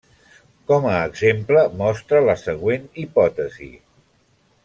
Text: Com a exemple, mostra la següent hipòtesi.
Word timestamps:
Com 0.69 0.87
a 0.91 0.93
exemple, 1.09 1.65
mostra 1.83 2.23
la 2.29 2.35
següent 2.45 2.89
hipòtesi. 3.03 3.71